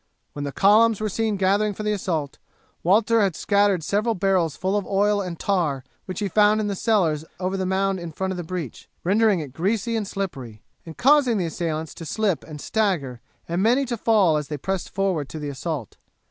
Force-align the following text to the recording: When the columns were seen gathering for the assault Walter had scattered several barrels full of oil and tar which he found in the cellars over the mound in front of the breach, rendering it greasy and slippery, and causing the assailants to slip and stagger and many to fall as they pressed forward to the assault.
When 0.33 0.45
the 0.45 0.51
columns 0.51 0.99
were 0.99 1.09
seen 1.09 1.37
gathering 1.37 1.75
for 1.75 1.83
the 1.83 1.91
assault 1.93 2.39
Walter 2.81 3.21
had 3.21 3.35
scattered 3.35 3.83
several 3.83 4.15
barrels 4.15 4.55
full 4.55 4.75
of 4.75 4.87
oil 4.87 5.21
and 5.21 5.37
tar 5.39 5.83
which 6.05 6.21
he 6.21 6.27
found 6.27 6.59
in 6.59 6.65
the 6.65 6.75
cellars 6.75 7.23
over 7.39 7.55
the 7.55 7.67
mound 7.67 7.99
in 7.99 8.11
front 8.11 8.33
of 8.33 8.37
the 8.37 8.43
breach, 8.43 8.89
rendering 9.03 9.41
it 9.41 9.53
greasy 9.53 9.95
and 9.95 10.07
slippery, 10.07 10.63
and 10.87 10.97
causing 10.97 11.37
the 11.37 11.45
assailants 11.45 11.93
to 11.93 12.05
slip 12.07 12.43
and 12.43 12.59
stagger 12.59 13.21
and 13.47 13.61
many 13.61 13.85
to 13.85 13.95
fall 13.95 14.37
as 14.37 14.47
they 14.47 14.57
pressed 14.57 14.89
forward 14.89 15.29
to 15.29 15.37
the 15.37 15.49
assault. 15.49 15.97